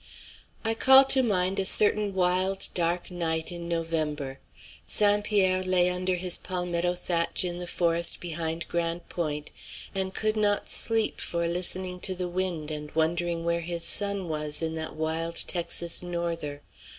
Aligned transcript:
I 0.65 0.73
call 0.73 1.05
to 1.05 1.21
mind 1.21 1.59
a 1.59 1.65
certain 1.67 2.15
wild, 2.15 2.69
dark 2.73 3.11
night 3.11 3.51
in 3.51 3.67
November. 3.69 4.39
St. 4.87 5.23
Pierre 5.23 5.61
lay 5.61 5.91
under 5.91 6.15
his 6.15 6.39
palmetto 6.39 6.95
thatch 6.95 7.45
in 7.45 7.59
the 7.59 7.67
forest 7.67 8.19
behind 8.19 8.67
Grande 8.67 9.07
Pointe, 9.09 9.51
and 9.93 10.11
could 10.11 10.35
not 10.35 10.67
sleep 10.67 11.19
for 11.19 11.47
listening 11.47 11.99
to 11.99 12.15
the 12.15 12.27
wind, 12.27 12.71
and 12.71 12.89
wondering 12.95 13.45
where 13.45 13.61
his 13.61 13.83
son 13.83 14.27
was, 14.27 14.63
in 14.63 14.73
that 14.73 14.95
wild 14.95 15.35
Texas 15.35 16.01
norther. 16.01 16.63